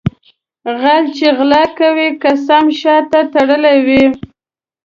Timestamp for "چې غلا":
1.17-1.63